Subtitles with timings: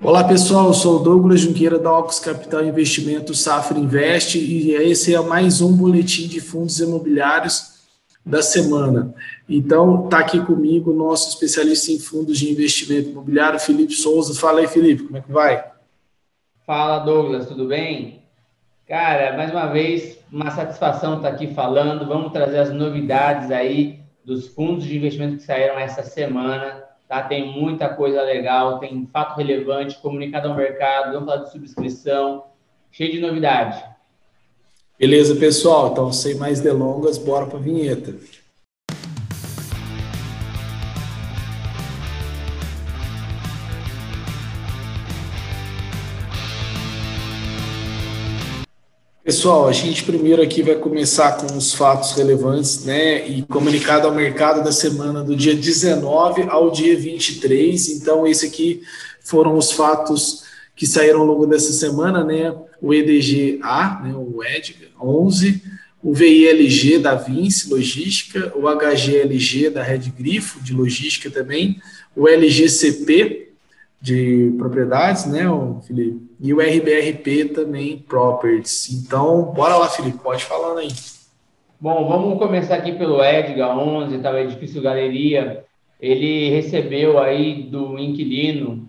[0.00, 5.12] Olá pessoal, eu sou o Douglas Junqueira da Ocus Capital Investimento Safra Invest e esse
[5.12, 7.84] é mais um boletim de fundos imobiliários
[8.24, 9.12] da semana.
[9.48, 14.38] Então, está aqui comigo o nosso especialista em fundos de investimento imobiliário, Felipe Souza.
[14.38, 15.64] Fala aí, Felipe, como é que vai?
[16.64, 18.22] Fala, Douglas, tudo bem?
[18.86, 22.06] Cara, mais uma vez, uma satisfação estar aqui falando.
[22.06, 27.22] Vamos trazer as novidades aí dos fundos de investimento que saíram essa semana Tá?
[27.22, 32.44] Tem muita coisa legal, tem fato relevante, comunicado ao mercado, vamos falar de subscrição,
[32.92, 33.82] cheio de novidade.
[34.98, 35.92] Beleza, pessoal?
[35.92, 38.14] Então, sem mais delongas, bora para a vinheta.
[49.28, 53.28] Pessoal, a gente primeiro aqui vai começar com os fatos relevantes, né?
[53.28, 57.90] E comunicado ao mercado da semana do dia 19 ao dia 23.
[57.90, 58.80] Então, esse aqui
[59.20, 62.56] foram os fatos que saíram ao longo dessa semana, né?
[62.80, 64.14] O EDGA, né?
[64.16, 65.62] o EDGA 11,
[66.02, 71.78] o VILG da Vinci Logística, o HGLG da Red Grifo de Logística também,
[72.16, 73.47] o LGCP
[74.00, 75.44] de propriedades, né,
[75.86, 76.28] Felipe?
[76.40, 78.90] E o RBRP também, Properties.
[78.92, 80.88] Então, bora lá, Felipe, pode falando aí.
[81.80, 85.64] Bom, vamos começar aqui pelo Edgar 11, tá, edifício Galeria.
[86.00, 88.88] Ele recebeu aí do inquilino,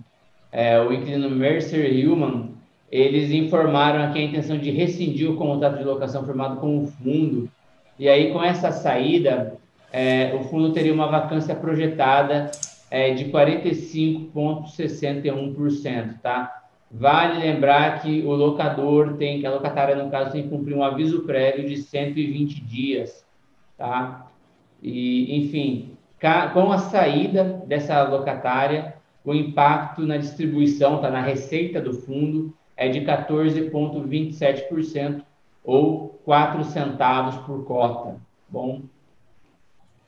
[0.51, 2.49] é, o inquilino Mercer Human,
[2.91, 7.49] eles informaram aqui a intenção de rescindir o contrato de locação firmado com o fundo.
[7.97, 9.55] E aí, com essa saída,
[9.91, 12.49] é, o fundo teria uma vacância projetada
[12.89, 16.55] é de 45,61%, tá?
[16.91, 20.83] Vale lembrar que o locador tem, que a locatária, no caso, tem que cumprir um
[20.83, 23.23] aviso prévio de 120 dias,
[23.77, 24.25] tá?
[24.81, 25.95] E, enfim,
[26.53, 31.11] com a saída dessa locatária, o impacto na distribuição, tá?
[31.11, 35.21] Na receita do fundo é de 14,27%
[35.63, 38.15] ou 4 centavos por cota,
[38.47, 38.81] bom?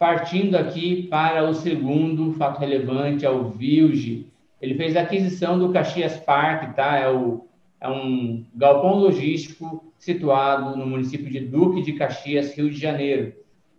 [0.02, 4.26] Partindo aqui para o segundo fato relevante, é o Vilge.
[4.60, 6.98] Ele fez a aquisição do Caxias Park, tá?
[6.98, 7.46] É, o,
[7.80, 13.32] é um galpão logístico situado no município de Duque de Caxias, Rio de Janeiro.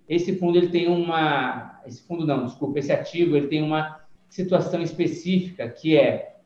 [0.08, 4.80] Esse fundo ele tem uma, esse fundo não, desculpa, esse ativo ele tem uma situação
[4.80, 6.36] específica que é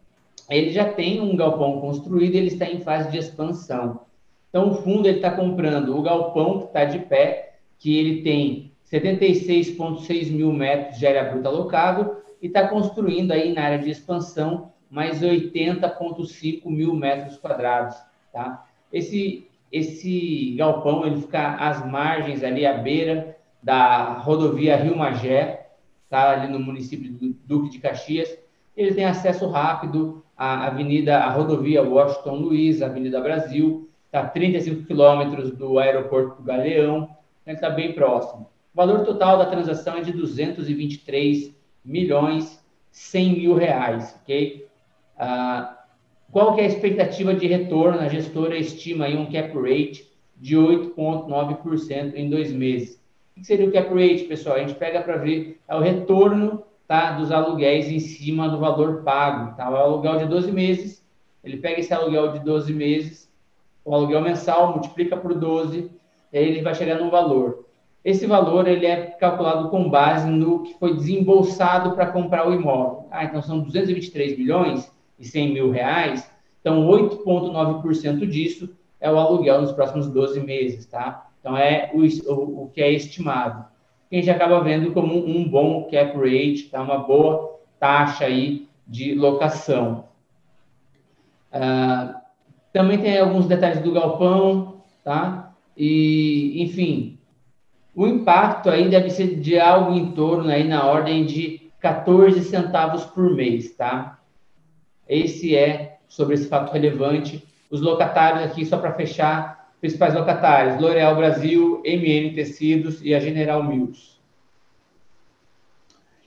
[0.48, 4.06] ele já tem um galpão construído, ele está em fase de expansão.
[4.48, 8.72] Então o fundo ele está comprando o galpão que está de pé, que ele tem
[8.90, 14.72] 76,6 mil metros de área bruta alocado e está construindo aí na área de expansão
[14.88, 17.96] mais 80,5 mil metros quadrados,
[18.32, 18.64] tá?
[18.92, 25.68] Esse, esse galpão, ele fica às margens ali, à beira da rodovia Rio Magé,
[26.08, 26.30] tá?
[26.30, 28.38] Ali no município do Duque de Caxias.
[28.76, 34.84] Ele tem acesso rápido à avenida, à rodovia Washington Luiz, Avenida Brasil, está a 35
[34.84, 37.08] quilômetros do aeroporto do Galeão,
[37.44, 38.48] ele está bem próximo.
[38.76, 44.68] O valor total da transação é de 223 milhões 100 mil reais, ok?
[45.18, 45.82] Ah,
[46.30, 47.98] qual que é a expectativa de retorno?
[47.98, 53.02] A gestora estima aí um cap rate de 8,9% em dois meses.
[53.34, 54.56] O que seria o cap rate, pessoal?
[54.56, 59.02] A gente pega para ver é o retorno tá, dos aluguéis em cima do valor
[59.04, 59.56] pago.
[59.56, 59.70] Tá?
[59.70, 61.02] O aluguel de 12 meses,
[61.42, 63.32] ele pega esse aluguel de 12 meses,
[63.82, 65.90] o aluguel mensal, multiplica por 12,
[66.30, 67.65] e aí ele vai chegar no valor.
[68.06, 73.08] Esse valor ele é calculado com base no que foi desembolsado para comprar o imóvel.
[73.10, 76.30] Ah, então são 223 milhões e 100 mil reais.
[76.60, 81.26] Então 8,9% disso é o aluguel nos próximos 12 meses, tá?
[81.40, 82.02] Então é o,
[82.32, 83.64] o, o que é estimado.
[84.12, 86.80] A gente acaba vendo como um, um bom cap rate, tá?
[86.82, 90.04] Uma boa taxa aí de locação.
[91.52, 92.22] Ah,
[92.72, 95.52] também tem alguns detalhes do galpão, tá?
[95.76, 97.15] E, enfim,
[97.96, 103.04] o impacto aí deve ser de algo em torno aí na ordem de 14 centavos
[103.04, 104.20] por mês, tá?
[105.08, 107.42] Esse é sobre esse fato relevante.
[107.70, 113.64] Os locatários aqui, só para fechar, principais locatários, L'Oréal Brasil, MN Tecidos e a General
[113.64, 114.16] Mills.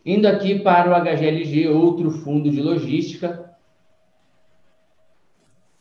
[0.04, 3.54] Indo aqui para o HGLG, outro fundo de logística,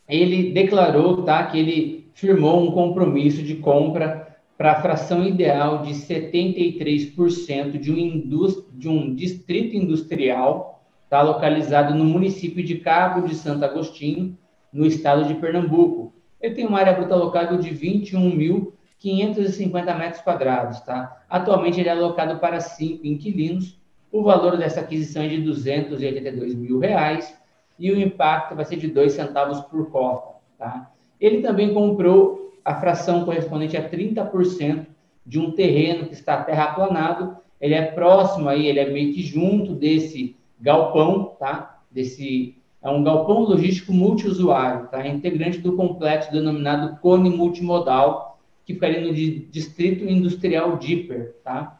[0.07, 4.28] ele declarou tá, que ele firmou um compromisso de compra
[4.59, 8.27] para a fração ideal de 73% de um,
[8.73, 14.37] de um distrito industrial tá, localizado no município de Cabo de Santo Agostinho,
[14.73, 16.13] no estado de Pernambuco.
[16.41, 20.81] Ele tem uma área bruta alocada de 21.550 metros quadrados.
[20.81, 21.23] Tá?
[21.29, 23.79] Atualmente ele é alocado para cinco inquilinos.
[24.11, 27.33] O valor dessa aquisição é de 282 mil reais
[27.79, 30.35] e o impacto vai ser de 2 centavos por cota.
[30.57, 30.91] Tá?
[31.17, 34.85] Ele também comprou a fração correspondente a 30%
[35.25, 37.37] de um terreno que está terraplanado.
[37.59, 41.81] Ele é próximo aí, ele é meio que junto desse galpão, tá?
[41.91, 45.05] Desse é um galpão logístico multiusuário, tá?
[45.05, 51.79] Integrante do complexo denominado Cone Multimodal, que ficaria no Distrito Industrial Dipper, tá?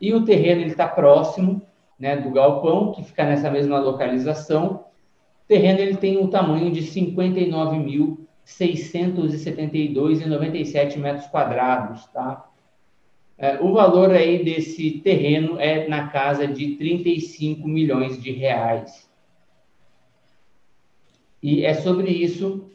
[0.00, 1.62] E o terreno ele está próximo,
[1.98, 4.86] né, do galpão, que fica nessa mesma localização.
[5.44, 6.82] O terreno ele tem um tamanho de
[8.58, 12.48] 59.672,97 metros quadrados, tá?
[13.38, 19.08] É, o valor aí desse terreno é na casa de 35 milhões de reais.
[21.42, 22.68] E é sobre isso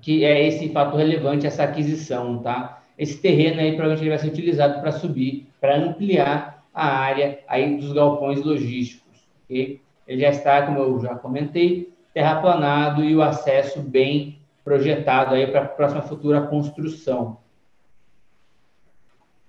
[0.00, 2.82] que é esse fato relevante, essa aquisição, tá?
[2.96, 7.76] Esse terreno aí provavelmente ele vai ser utilizado para subir, para ampliar a área aí
[7.76, 9.80] dos galpões logísticos, ok?
[10.08, 14.37] Ele já está, como eu já comentei, terraplanado e o acesso bem
[14.68, 17.38] projetado aí para a próxima futura construção.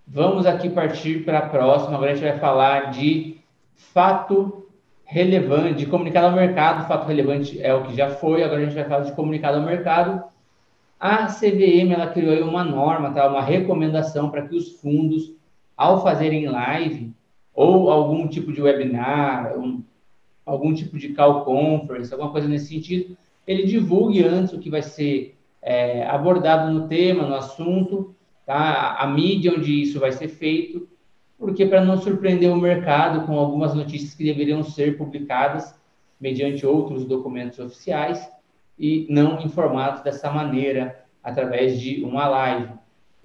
[0.08, 1.96] Vamos aqui partir para a próxima.
[1.96, 3.36] Agora a gente vai falar de
[3.76, 4.66] fato
[5.04, 6.88] relevante, de comunicado ao mercado.
[6.88, 8.44] Fato relevante é o que já foi.
[8.44, 10.24] Agora a gente vai falar de comunicado ao mercado.
[10.98, 13.28] A CVM ela criou uma norma, tá?
[13.28, 15.34] uma recomendação para que os fundos,
[15.76, 17.14] ao fazerem live
[17.54, 19.84] ou algum tipo de webinar, um,
[20.46, 23.18] algum tipo de call conference, alguma coisa nesse sentido,
[23.50, 28.16] ele divulgue antes o que vai ser é, abordado no tema, no assunto,
[28.46, 28.96] tá?
[29.00, 30.88] a mídia onde isso vai ser feito,
[31.36, 35.74] porque para não surpreender o mercado com algumas notícias que deveriam ser publicadas
[36.22, 38.30] mediante outros documentos oficiais
[38.78, 42.74] e não informados dessa maneira através de uma live.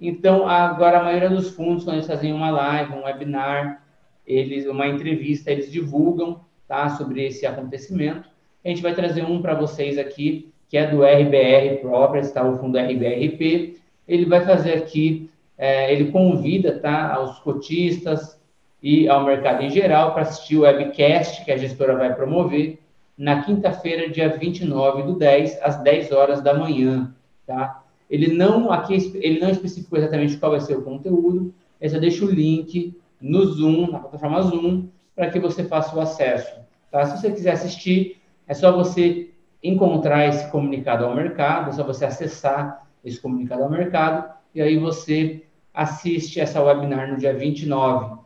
[0.01, 3.85] Então, agora a maioria dos fundos, quando eles fazem uma live, um webinar,
[4.25, 8.27] eles, uma entrevista, eles divulgam tá, sobre esse acontecimento.
[8.65, 12.57] A gente vai trazer um para vocês aqui, que é do RBR Properties, tá, o
[12.57, 13.77] fundo RBRP,
[14.07, 18.41] ele vai fazer aqui, é, ele convida tá, aos cotistas
[18.81, 22.79] e ao mercado em geral para assistir o webcast que a gestora vai promover
[23.15, 27.13] na quinta-feira, dia 29 do 10, às 10 horas da manhã.
[27.45, 27.83] Tá?
[28.09, 32.25] Ele não aqui ele não especificou exatamente qual vai ser o conteúdo, ele só deixa
[32.25, 36.51] o link no Zoom, na plataforma Zoom, para que você faça o acesso.
[36.91, 37.05] Tá?
[37.05, 39.31] Se você quiser assistir, é só você
[39.63, 44.77] encontrar esse comunicado ao mercado, é só você acessar esse comunicado ao mercado, e aí
[44.77, 45.43] você
[45.73, 48.17] assiste essa webinar no dia 29.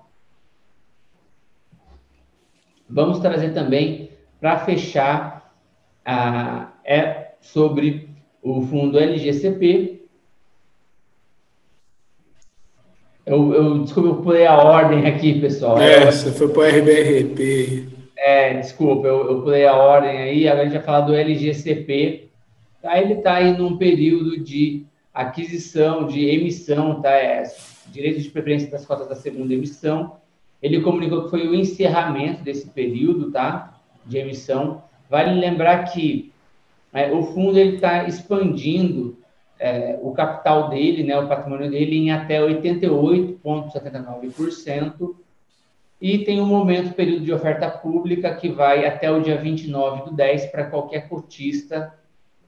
[2.89, 5.53] Vamos trazer também, para fechar,
[6.83, 8.09] é sobre
[8.41, 9.99] o fundo LGCP.
[13.25, 15.77] Eu, eu desculpa, eu pulei a ordem aqui, pessoal.
[15.79, 17.98] É, você foi para o RBRP.
[18.21, 22.29] É, desculpa, eu, eu pulei a ordem aí, agora a gente vai falar do LGCP,
[22.81, 22.99] Tá?
[22.99, 27.11] Ele está aí num período de aquisição, de emissão, tá?
[27.11, 27.43] É,
[27.87, 30.17] direito de preferência das cotas da segunda emissão.
[30.61, 33.79] Ele comunicou que foi o encerramento desse período, tá?
[34.05, 34.83] De emissão.
[35.09, 36.33] Vale lembrar que
[36.93, 39.17] é, o fundo ele está expandindo
[39.59, 45.15] é, o capital dele, né, o patrimônio dele, em até 88,79%.
[46.01, 50.15] E tem um momento, período de oferta pública, que vai até o dia 29 do
[50.15, 51.93] 10 para qualquer cotista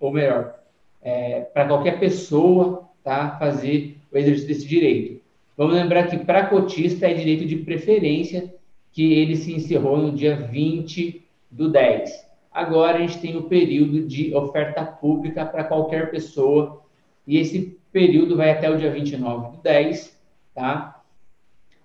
[0.02, 0.56] ou melhor,
[1.02, 5.22] é, para qualquer pessoa tá, fazer o exercício desse direito.
[5.56, 8.54] Vamos lembrar que para cotista é direito de preferência,
[8.92, 12.28] que ele se encerrou no dia 20 do 10.
[12.52, 16.82] Agora a gente tem o período de oferta pública para qualquer pessoa,
[17.28, 20.20] e esse período vai até o dia 29 do 10,
[20.54, 21.01] tá?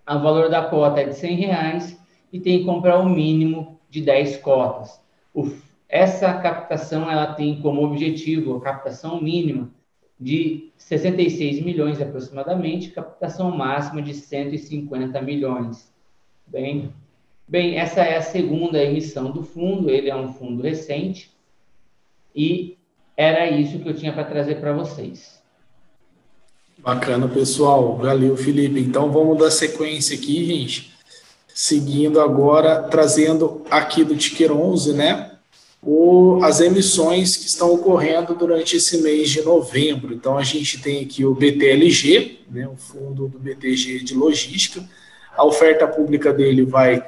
[0.09, 2.01] O valor da cota é de 100 reais
[2.33, 5.01] e tem que comprar o um mínimo de 10 cotas.
[5.35, 5.45] O
[5.89, 9.71] essa captação ela tem como objetivo a captação mínima
[10.19, 15.93] de 66 milhões aproximadamente, captação máxima de 150 milhões.
[16.47, 16.93] Bem,
[17.47, 21.31] bem, essa é a segunda emissão do fundo, ele é um fundo recente
[22.35, 22.77] e
[23.17, 25.43] era isso que eu tinha para trazer para vocês.
[26.79, 27.97] Bacana, pessoal.
[27.97, 28.81] Valeu, Felipe.
[28.81, 30.93] Então vamos dar sequência aqui, gente.
[31.55, 35.37] Seguindo agora, trazendo aqui do Ticker 11, né?
[35.87, 40.13] o, as emissões que estão ocorrendo durante esse mês de novembro.
[40.13, 44.85] Então, a gente tem aqui o BTLG, né, o fundo do BTG de logística.
[45.37, 47.05] A oferta pública dele vai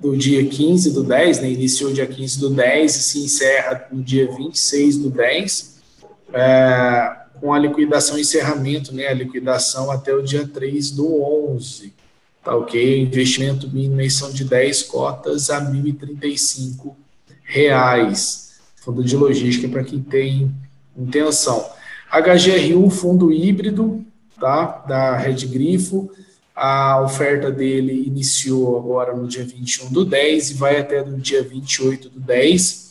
[0.00, 4.02] do dia 15 do 10, né, iniciou dia 15 do 10 e se encerra no
[4.02, 5.82] dia 26 do 10,
[6.32, 11.92] é, com a liquidação encerramento, né, a liquidação até o dia 3 do 11.
[12.44, 13.02] Tá ok?
[13.02, 16.94] Investimento mínimo emissão de 10 cotas a 1.035
[17.42, 18.60] reais.
[18.76, 20.54] fundo de logística para quem tem
[20.96, 21.68] intenção.
[22.12, 24.04] HGRU, fundo híbrido,
[24.38, 24.84] tá?
[24.86, 26.12] Da Red Grifo.
[26.54, 31.42] A oferta dele iniciou agora no dia 21 do 10 e vai até no dia
[31.42, 32.81] 28 do 10,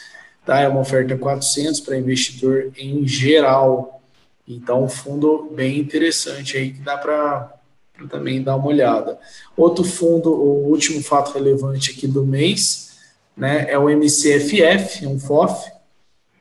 [0.44, 0.60] Tá?
[0.60, 4.02] É uma oferta 400 para investidor em geral.
[4.46, 7.50] Então, um fundo bem interessante aí que dá para
[8.10, 9.18] também dar uma olhada.
[9.56, 12.83] Outro fundo, o último fato relevante aqui do mês,
[13.36, 15.70] né, é o MCFF, um FOF.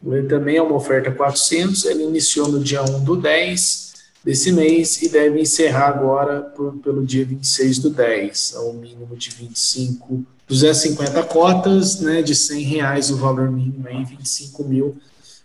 [0.05, 5.01] Ele também é uma oferta 400, ele iniciou no dia 1 do 10 desse mês
[5.01, 11.23] e deve encerrar agora por, pelo dia 26 do 10, ao mínimo de 25, 250
[11.23, 14.97] cotas, né, de 100 reais o valor mínimo aí, 25 mil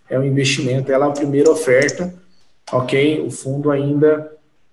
[0.09, 2.15] é o investimento, ela é a primeira oferta,
[2.73, 3.21] ok?
[3.21, 4.31] O fundo ainda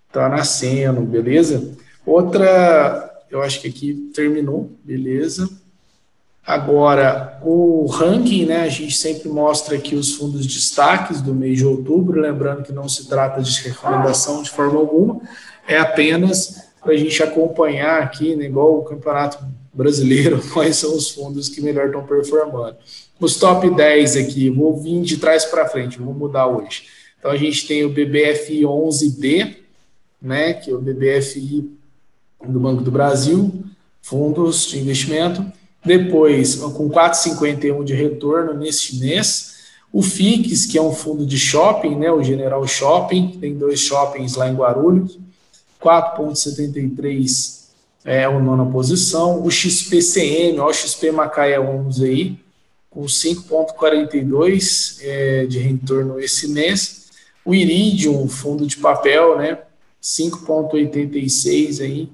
[0.08, 1.76] está nascendo, beleza?
[2.06, 5.50] Outra, eu acho que aqui terminou, beleza?
[6.46, 8.62] Agora, o ranking, né?
[8.62, 12.88] A gente sempre mostra aqui os fundos destaques do mês de outubro, lembrando que não
[12.88, 15.20] se trata de recomendação de forma alguma,
[15.68, 21.10] é apenas para a gente acompanhar aqui, né, igual o Campeonato Brasileiro, quais são os
[21.10, 22.78] fundos que melhor estão performando.
[23.20, 26.84] Os top 10 aqui, vou vir de trás para frente, vou mudar hoje.
[27.18, 29.56] Então a gente tem o BBFI 11B,
[30.22, 31.72] né, que é o BBFI
[32.48, 33.64] do Banco do Brasil,
[34.00, 35.44] fundos de investimento.
[35.86, 39.54] Depois, com 4,51 de retorno neste mês.
[39.94, 44.36] O FIX, que é um fundo de shopping, né, o General Shopping, tem dois shoppings
[44.36, 45.18] lá em Guarulhos,
[45.82, 47.66] 4,73
[48.04, 49.44] é a nona posição.
[49.44, 52.38] O XPCM, ó, o XP Macaia 11 aí,
[52.90, 57.06] com 5,42 é, de retorno esse mês.
[57.44, 59.60] O Iridium, fundo de papel, né?
[60.02, 62.10] 5,86 aí.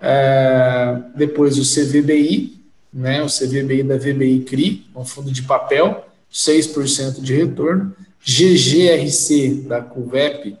[0.00, 2.55] É, depois o CVBI,
[2.96, 3.22] né?
[3.22, 7.94] O CVBI da VBI CRI, um fundo de papel, 6% de retorno.
[8.24, 10.56] GGRC da CUVEP,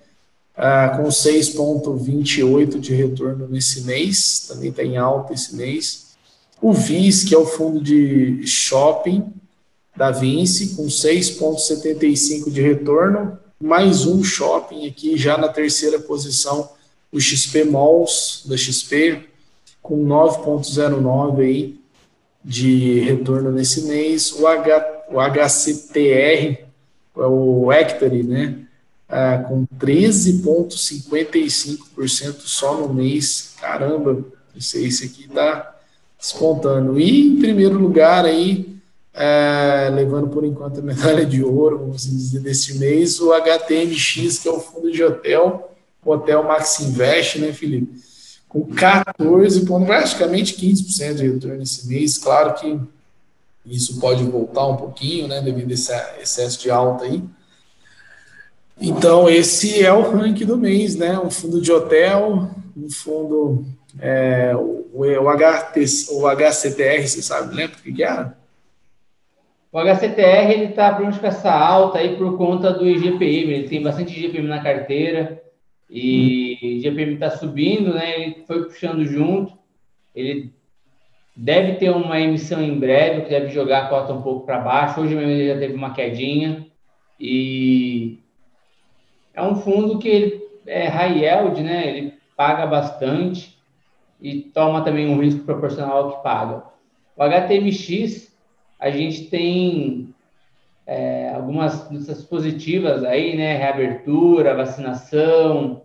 [0.56, 6.14] é, com 6,28 de retorno nesse mês, também está em alta esse mês.
[6.62, 9.32] O VIS, que é o fundo de shopping
[9.96, 16.68] da Vinci, com 6,75 de retorno, mais um shopping aqui, já na terceira posição,
[17.10, 19.24] o XP Malls da XP,
[19.82, 21.85] com 9,09 aí
[22.46, 24.32] de retorno nesse mês.
[24.32, 26.64] O, H, o HCTR,
[27.16, 28.60] é o Hectare, né?
[29.08, 33.54] Ah, com 13,55% só no mês.
[33.60, 34.24] Caramba,
[34.56, 35.74] esse, esse aqui tá
[36.18, 37.00] despontando.
[37.00, 38.78] E em primeiro lugar aí,
[39.12, 44.48] é, levando por enquanto a medalha de ouro, vamos dizer, deste mês, o HTMX, que
[44.48, 45.72] é o fundo de hotel,
[46.04, 48.00] o Hotel Max Invest, né, Felipe?
[48.48, 52.16] Com 14 pontos, praticamente 15% de retorno esse mês.
[52.16, 52.78] Claro que
[53.66, 57.22] isso pode voltar um pouquinho, né, devido a esse excesso de alta aí.
[58.80, 61.18] Então, esse é o ranking do mês, né?
[61.18, 63.64] Um fundo de hotel, um fundo.
[63.98, 68.32] É, o, o, HT, o HCTR, você sabe, lembra o que é?
[69.72, 74.12] O HCTR ele está com essa alta aí por conta do IGPM, ele tem bastante
[74.12, 75.42] IGPM na carteira
[75.88, 78.20] e o IGPM está subindo, né?
[78.20, 79.56] Ele foi puxando junto,
[80.14, 80.52] ele
[81.34, 85.00] deve ter uma emissão em breve, que deve jogar a cota um pouco para baixo.
[85.00, 86.66] Hoje mesmo ele já teve uma quedinha
[87.20, 88.18] e
[89.34, 91.88] é um fundo que ele é high yield, né?
[91.88, 93.56] Ele paga bastante
[94.20, 96.64] e toma também um risco proporcional ao que paga.
[97.16, 98.34] O HTMX,
[98.78, 100.14] a gente tem
[100.86, 103.56] é, algumas notícias positivas aí, né?
[103.56, 105.82] Reabertura, vacinação,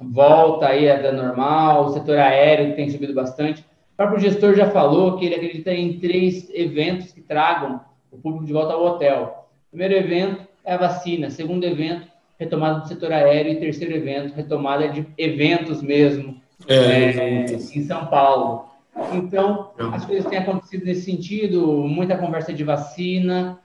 [0.00, 3.60] volta aí da normal, o setor aéreo tem subido bastante.
[3.62, 8.46] O próprio gestor já falou que ele acredita em três eventos que tragam o público
[8.46, 9.48] de volta ao hotel.
[9.70, 14.88] Primeiro evento é a vacina, segundo evento retomada do setor aéreo e terceiro evento, retomada
[14.88, 18.66] de eventos mesmo é, é, em São Paulo.
[19.12, 19.96] Então, é.
[19.96, 23.58] as coisas têm acontecido nesse sentido, muita conversa de vacina,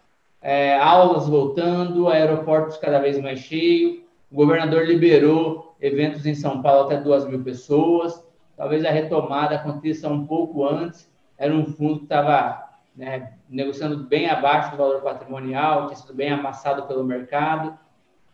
[0.43, 6.85] é, aulas voltando, aeroportos cada vez mais cheios, o governador liberou eventos em São Paulo
[6.85, 8.21] até duas mil pessoas,
[8.57, 12.61] talvez a retomada aconteça um pouco antes, era um fundo que estava
[12.93, 17.77] né, negociando bem abaixo do valor patrimonial, tinha sido bem amassado pelo mercado,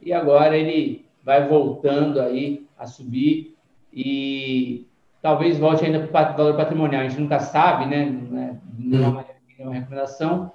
[0.01, 3.56] e agora ele vai voltando aí a subir
[3.94, 4.88] e
[5.22, 7.01] talvez volte ainda para o valor patrimonial.
[7.01, 8.06] A gente nunca sabe, né?
[8.06, 9.25] Não é, não é uma,
[9.60, 10.51] é uma recomendação,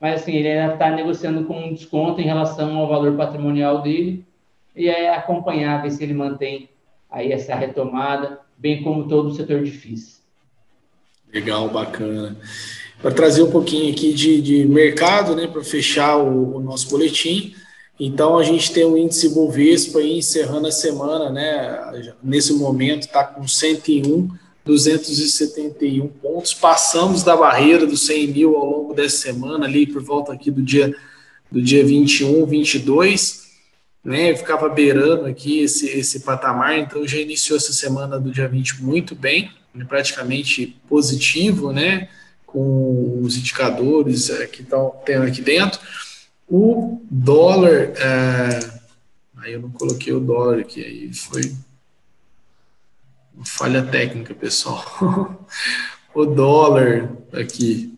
[0.00, 4.24] mas assim, ele ainda está negociando com um desconto em relação ao valor patrimonial dele
[4.74, 6.68] e é acompanhar, ver se ele mantém
[7.10, 10.22] aí essa retomada, bem como todo o setor de FIIs.
[11.32, 12.36] Legal, bacana.
[13.00, 17.54] Para trazer um pouquinho aqui de, de mercado, né, para fechar o, o nosso boletim,
[17.98, 22.14] então a gente tem o índice Bovespa aí encerrando a semana, né?
[22.22, 24.28] Nesse momento está com 101,
[24.66, 26.52] 271 pontos.
[26.52, 30.60] Passamos da barreira dos 100 mil ao longo dessa semana, ali por volta aqui do
[30.60, 30.94] dia
[31.50, 33.46] do dia 21, 22,
[34.04, 34.34] né?
[34.34, 39.14] ficava beirando aqui esse, esse patamar, então já iniciou essa semana do dia 20 muito
[39.14, 39.84] bem, né?
[39.84, 42.08] praticamente positivo, né?
[42.44, 45.80] Com os indicadores que estão tendo aqui dentro.
[46.48, 48.58] O dólar, é,
[49.36, 51.52] aí eu não coloquei o dólar aqui, aí foi
[53.44, 55.46] falha técnica, pessoal.
[56.14, 57.96] o dólar aqui,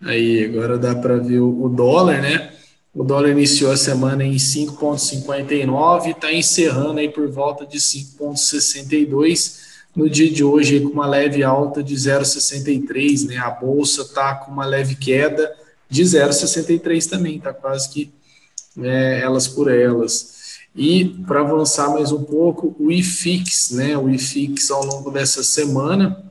[0.00, 2.52] aí agora dá para ver o, dólar, né?
[2.94, 9.64] O dólar iniciou a semana em 5,59 e está encerrando aí por volta de 5,62
[9.96, 13.38] no dia de hoje com uma leve alta de 0,63, né?
[13.38, 15.52] A bolsa está com uma leve queda
[15.88, 18.12] de 0,63 também, tá quase que
[18.82, 20.34] é, elas por elas.
[20.74, 23.96] E para avançar mais um pouco, o IFIX, né?
[23.96, 26.24] O IFIX ao longo dessa semana,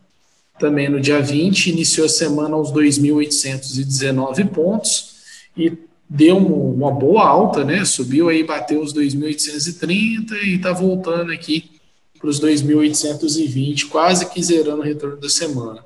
[0.59, 5.13] também no dia 20, iniciou a semana aos 2.819 pontos
[5.55, 5.71] e
[6.09, 7.85] deu uma, boa alta, né?
[7.85, 11.71] Subiu aí, bateu os 2.830 e está voltando aqui
[12.19, 15.83] para os 2.820, quase que zerando o retorno da semana.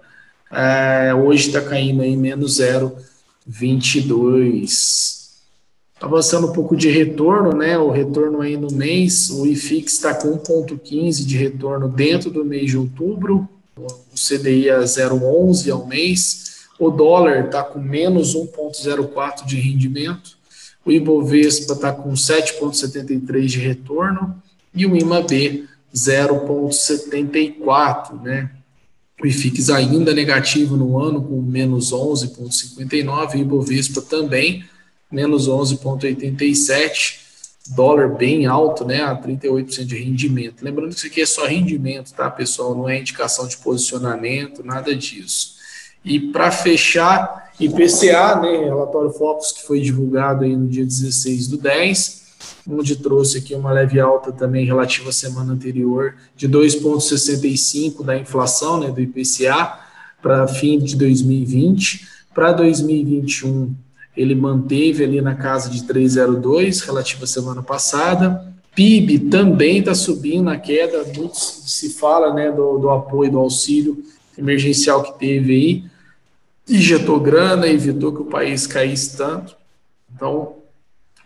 [0.51, 2.95] É, hoje está caindo aí menos 0
[3.45, 5.16] 22.
[5.99, 7.75] Avançando um pouco de retorno, né?
[7.77, 12.69] O retorno aí no mês, o IFIX está com 1,15 de retorno dentro do mês
[12.69, 19.60] de outubro, o CDI a 0,11 ao mês, o dólar está com menos 1,04 de
[19.60, 20.38] rendimento,
[20.86, 24.39] o Ibovespa está com 7,73 de retorno
[24.73, 28.51] e o IMAB 0,74, né?
[29.21, 34.63] o IFIX ainda negativo no ano, com menos 11,59, e o Ibovespa também,
[35.11, 37.19] menos 11,87,
[37.69, 40.63] dólar bem alto, né, a 38% de rendimento.
[40.63, 42.75] Lembrando que isso aqui é só rendimento, tá, pessoal?
[42.75, 45.57] Não é indicação de posicionamento, nada disso.
[46.03, 51.57] E para fechar, IPCA, né, relatório Focus que foi divulgado aí no dia 16 do
[51.57, 52.27] 10,
[52.69, 58.79] onde trouxe aqui uma leve alta também relativa à semana anterior de 2,65 da inflação,
[58.79, 59.79] né, do IPCA,
[60.21, 62.07] para fim de 2020.
[62.33, 63.73] Para 2021,
[64.17, 68.51] ele manteve ali na casa de 3,02, relativa à semana passada.
[68.75, 74.03] PIB também está subindo na queda, muito se fala né, do, do apoio, do auxílio
[74.38, 75.84] emergencial que teve aí,
[76.67, 79.56] injetou grana, evitou que o país caísse tanto.
[80.13, 80.56] Então,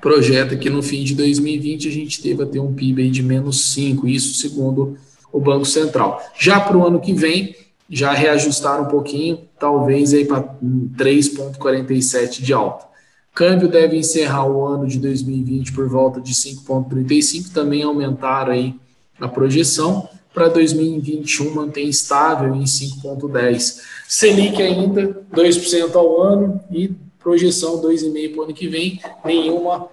[0.02, 3.74] projeta que no fim de 2020 a gente teve a ter um PIB de menos
[3.74, 4.98] 5, isso segundo
[5.32, 6.22] o Banco Central.
[6.38, 7.56] Já para o ano que vem,
[7.90, 12.88] já reajustaram um pouquinho, talvez aí para 3,47 de alta.
[13.34, 18.76] Câmbio deve encerrar o ano de 2020 por volta de 5,35, também aumentaram aí
[19.20, 20.10] a projeção.
[20.34, 23.82] Para 2021 mantém estável em 5,10.
[24.08, 29.90] Selic ainda 2% ao ano e projeção 2,5 para o ano que vem, nenhuma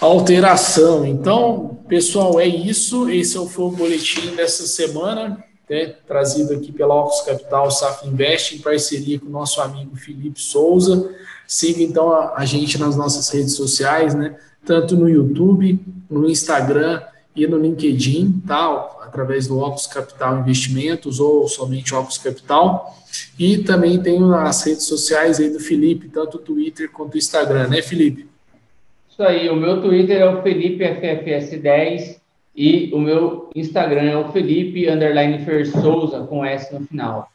[0.00, 1.06] alteração.
[1.06, 3.08] Então, pessoal, é isso.
[3.08, 8.58] Esse foi o boletim dessa semana, né, trazido aqui pela Ocus Capital SAF Invest, em
[8.58, 11.14] parceria com o nosso amigo Felipe Souza.
[11.46, 17.02] Siga então a, a gente nas nossas redes sociais, né, tanto no YouTube, no Instagram
[17.34, 18.96] e no LinkedIn, tá?
[19.16, 22.94] através do Ocus Capital Investimentos ou somente Ocus Capital.
[23.38, 27.68] E também tenho as redes sociais aí do Felipe, tanto o Twitter quanto o Instagram,
[27.68, 28.28] né, Felipe?
[29.10, 32.16] Isso aí, o meu Twitter é o FelipeFFS10
[32.56, 37.30] e o meu Instagram é o Felipe Underline Fer Souza com S no final.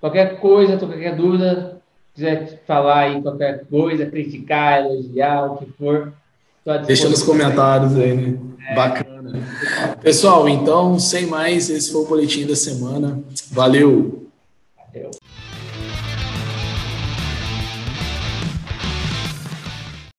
[0.00, 1.80] Qualquer coisa, qualquer dúvida,
[2.14, 6.12] quiser falar aí qualquer coisa, criticar, elogiar, o que for,
[6.84, 8.38] Deixa nos comentários aí, né?
[8.68, 8.74] É.
[8.74, 9.40] Bacana.
[10.02, 13.20] Pessoal, então, sem mais, esse foi o boletim da semana.
[13.52, 14.25] Valeu!